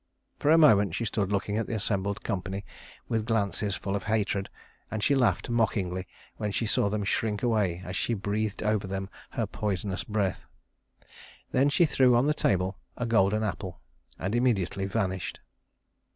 For 0.39 0.49
a 0.49 0.57
moment 0.57 0.95
she 0.95 1.05
stood 1.05 1.31
looking 1.31 1.57
at 1.57 1.67
the 1.67 1.75
assembled 1.75 2.23
company 2.23 2.65
with 3.07 3.27
glances 3.27 3.75
full 3.75 3.95
of 3.95 4.05
hatred, 4.05 4.49
and 4.89 5.03
she 5.03 5.13
laughed 5.13 5.47
mockingly 5.47 6.07
when 6.37 6.49
she 6.51 6.65
saw 6.65 6.89
them 6.89 7.03
shrink 7.03 7.43
away 7.43 7.83
as 7.85 7.95
she 7.95 8.15
breathed 8.15 8.63
over 8.63 8.87
them 8.87 9.09
her 9.29 9.45
poisonous 9.45 10.03
breath. 10.03 10.47
Then 11.51 11.69
she 11.69 11.85
threw 11.85 12.15
on 12.15 12.25
the 12.25 12.33
table 12.33 12.79
a 12.97 13.05
golden 13.05 13.43
apple, 13.43 13.79
and 14.17 14.33
immediately 14.33 14.87
vanished. 14.87 15.39